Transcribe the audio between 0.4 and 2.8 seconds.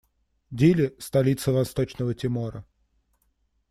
Дили- столица Восточного Тимора.